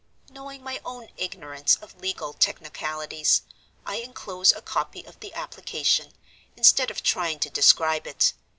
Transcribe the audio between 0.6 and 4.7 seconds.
my own ignorance of legal technicalities, I inclose a